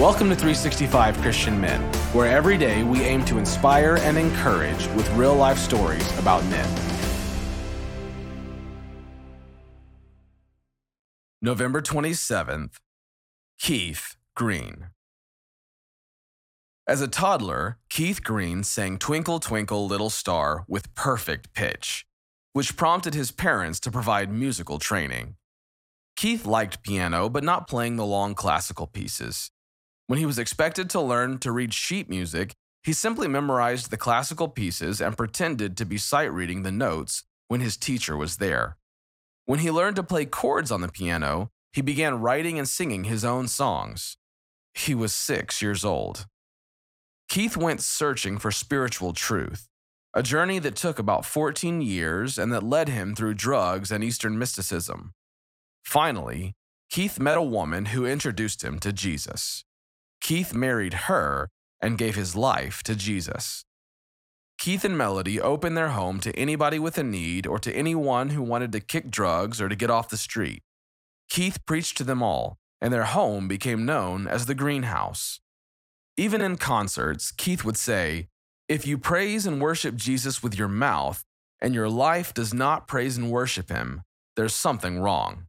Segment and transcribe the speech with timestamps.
[0.00, 1.78] Welcome to 365 Christian Men,
[2.14, 6.66] where every day we aim to inspire and encourage with real life stories about men.
[11.42, 12.76] November 27th,
[13.58, 14.86] Keith Green.
[16.86, 22.06] As a toddler, Keith Green sang Twinkle, Twinkle, Little Star with perfect pitch,
[22.54, 25.34] which prompted his parents to provide musical training.
[26.16, 29.50] Keith liked piano, but not playing the long classical pieces.
[30.10, 34.48] When he was expected to learn to read sheet music, he simply memorized the classical
[34.48, 38.76] pieces and pretended to be sight reading the notes when his teacher was there.
[39.46, 43.24] When he learned to play chords on the piano, he began writing and singing his
[43.24, 44.16] own songs.
[44.74, 46.26] He was six years old.
[47.28, 49.68] Keith went searching for spiritual truth,
[50.12, 54.36] a journey that took about 14 years and that led him through drugs and Eastern
[54.36, 55.12] mysticism.
[55.84, 56.56] Finally,
[56.90, 59.64] Keith met a woman who introduced him to Jesus.
[60.30, 61.48] Keith married her
[61.80, 63.64] and gave his life to Jesus.
[64.58, 68.40] Keith and Melody opened their home to anybody with a need or to anyone who
[68.40, 70.62] wanted to kick drugs or to get off the street.
[71.28, 75.40] Keith preached to them all, and their home became known as the Greenhouse.
[76.16, 78.28] Even in concerts, Keith would say,
[78.68, 81.24] If you praise and worship Jesus with your mouth,
[81.60, 84.02] and your life does not praise and worship him,
[84.36, 85.46] there's something wrong.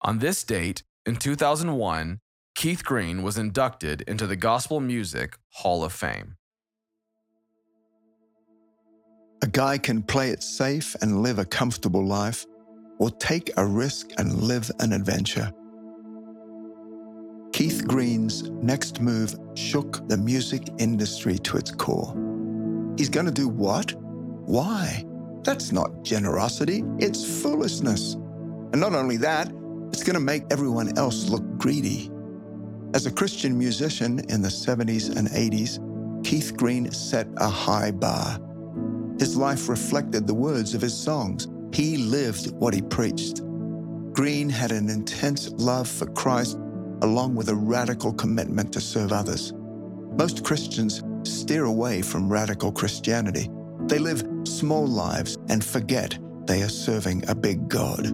[0.00, 2.21] On this date, in 2001,
[2.62, 6.36] Keith Green was inducted into the Gospel Music Hall of Fame.
[9.42, 12.46] A guy can play it safe and live a comfortable life,
[13.00, 15.52] or take a risk and live an adventure.
[17.52, 22.14] Keith Green's next move shook the music industry to its core.
[22.96, 23.92] He's going to do what?
[24.46, 25.04] Why?
[25.42, 28.14] That's not generosity, it's foolishness.
[28.14, 29.48] And not only that,
[29.88, 32.12] it's going to make everyone else look greedy.
[32.94, 35.80] As a Christian musician in the 70s and 80s,
[36.24, 38.38] Keith Green set a high bar.
[39.18, 41.48] His life reflected the words of his songs.
[41.72, 43.40] He lived what he preached.
[44.12, 46.58] Green had an intense love for Christ
[47.00, 49.54] along with a radical commitment to serve others.
[50.18, 53.48] Most Christians steer away from radical Christianity.
[53.86, 58.10] They live small lives and forget they are serving a big God.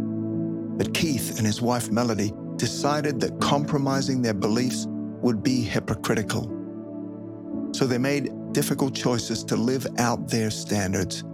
[0.79, 4.87] But Keith and his wife Melody decided that compromising their beliefs
[5.23, 6.55] would be hypocritical.
[7.73, 11.25] So they made difficult choices to live out their standards.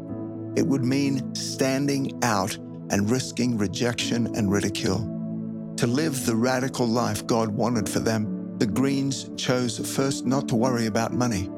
[0.56, 2.56] It would mean standing out
[2.90, 5.10] and risking rejection and ridicule.
[5.78, 10.56] To live the radical life God wanted for them, the Greens chose first not to
[10.56, 11.50] worry about money.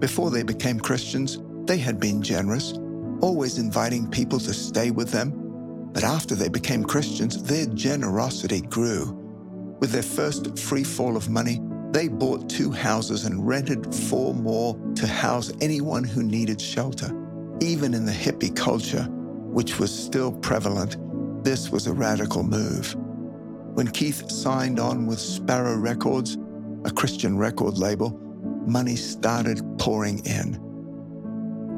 [0.00, 2.72] Before they became Christians, they had been generous,
[3.20, 5.47] always inviting people to stay with them.
[5.92, 9.14] But after they became Christians, their generosity grew.
[9.80, 11.60] With their first free fall of money,
[11.90, 17.10] they bought two houses and rented four more to house anyone who needed shelter.
[17.60, 20.96] Even in the hippie culture, which was still prevalent,
[21.44, 22.94] this was a radical move.
[23.74, 26.36] When Keith signed on with Sparrow Records,
[26.84, 28.10] a Christian record label,
[28.66, 30.60] money started pouring in.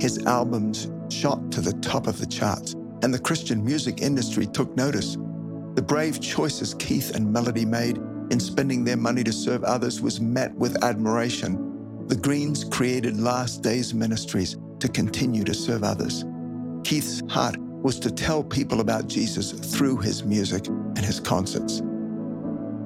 [0.00, 4.76] His albums shot to the top of the charts, and the Christian music industry took
[4.76, 5.16] notice.
[5.74, 7.96] The brave choices Keith and Melody made
[8.30, 12.06] in spending their money to serve others was met with admiration.
[12.08, 16.24] The Greens created Last Days Ministries to continue to serve others.
[16.84, 21.80] Keith's heart was to tell people about Jesus through his music and his concerts.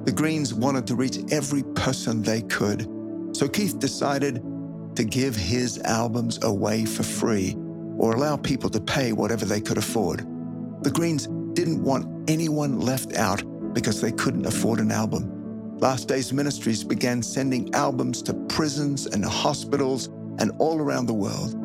[0.05, 2.87] The Greens wanted to reach every person they could,
[3.35, 4.43] so Keith decided
[4.95, 7.57] to give his albums away for free
[8.05, 10.19] or allow people to pay whatever they could afford.
[10.83, 13.43] The Greens didn't want anyone left out
[13.73, 15.77] because they couldn't afford an album.
[15.79, 20.07] Last Days Ministries began sending albums to prisons and hospitals
[20.37, 21.55] and all around the world.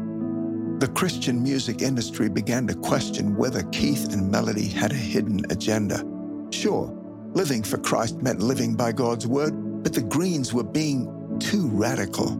[0.80, 6.02] The Christian music industry began to question whether Keith and Melody had a hidden agenda.
[6.50, 6.96] Sure,
[7.34, 12.36] Living for Christ meant living by God's word, but the Greens were being too radical.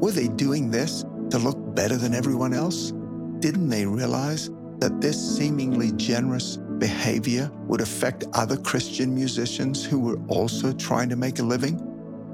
[0.00, 2.94] Were they doing this to look better than everyone else?
[3.42, 10.20] Didn't they realize that this seemingly generous behavior would affect other Christian musicians who were
[10.28, 11.76] also trying to make a living?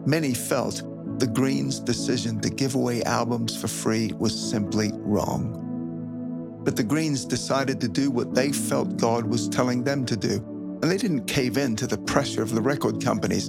[0.04, 0.82] Many felt
[1.18, 6.60] the Greens' decision to give away albums for free was simply wrong.
[6.62, 10.44] But the Greens decided to do what they felt God was telling them to do
[10.82, 13.48] and they didn't cave in to the pressure of the record companies.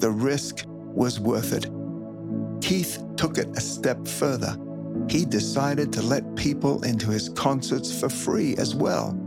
[0.00, 1.70] The risk was worth it.
[2.60, 4.58] Keith took it a step further.
[5.08, 9.18] He decided to let people into his concerts for free as well.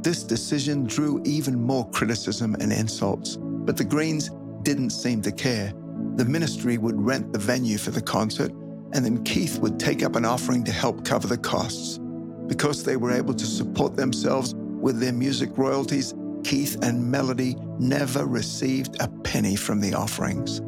[0.00, 4.30] This decision drew even more criticism and insults, but the Greens
[4.62, 5.74] didn't seem to care.
[6.14, 8.52] The ministry would rent the venue for the concert,
[8.94, 11.98] and then Keith would take up an offering to help cover the costs.
[12.46, 16.14] Because they were able to support themselves with their music royalties,
[16.44, 20.62] Keith and Melody never received a penny from the offerings.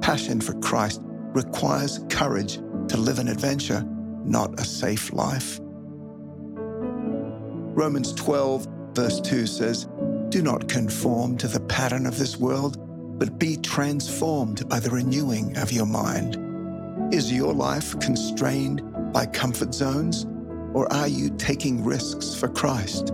[0.00, 2.58] Passion for Christ requires courage
[2.96, 3.82] to live an adventure,
[4.24, 5.60] not a safe life.
[7.76, 9.86] Romans 12, verse 2 says,
[10.30, 12.78] Do not conform to the pattern of this world,
[13.18, 16.38] but be transformed by the renewing of your mind.
[17.12, 18.82] Is your life constrained
[19.12, 20.24] by comfort zones,
[20.72, 23.10] or are you taking risks for Christ?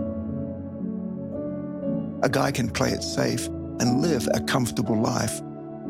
[2.21, 3.47] A guy can play it safe
[3.81, 5.41] and live a comfortable life,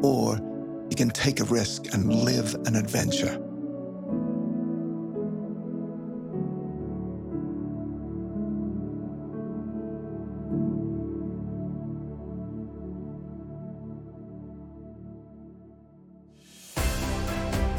[0.01, 0.37] or
[0.89, 3.39] he can take a risk and live an adventure.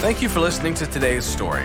[0.05, 1.65] Thank you for listening to today's story.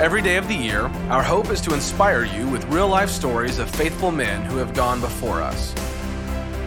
[0.00, 3.58] Every day of the year, our hope is to inspire you with real life stories
[3.58, 5.74] of faithful men who have gone before us.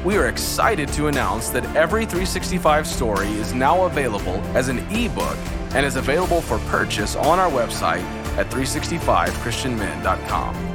[0.06, 5.39] We are excited to announce that every 365 story is now available as an ebook
[5.74, 8.04] and is available for purchase on our website
[8.38, 10.70] at 365christianmen.com.